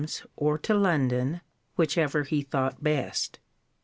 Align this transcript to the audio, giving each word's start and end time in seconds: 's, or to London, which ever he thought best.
's, 0.03 0.25
or 0.35 0.57
to 0.57 0.73
London, 0.73 1.41
which 1.75 1.95
ever 1.95 2.23
he 2.23 2.41
thought 2.41 2.81
best. 2.83 3.37